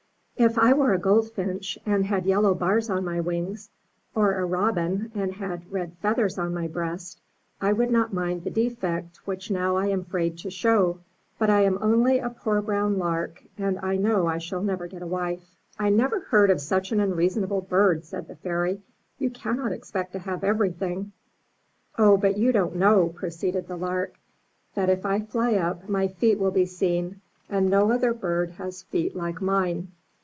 [0.37, 3.69] If I were a goldfinch, and had yellow bars on my wings,
[4.15, 7.21] or a robin, and had red feathers on my breast,
[7.61, 10.97] I should not mind the defect which now I am afraid to show.
[11.37, 15.03] But I am only a poor brown Lark, and I know I shall never get
[15.03, 18.81] a wife.'* "I never heard of such an unreasonable bird, said the Fairy.
[19.19, 21.11] "You cannot expect to have everything.
[21.99, 24.15] "Oh, but you don*t know, proceeded the Lark,
[24.73, 28.81] "that if I fly up my feet will be seen; and no other bird has
[28.81, 29.89] feet like mine.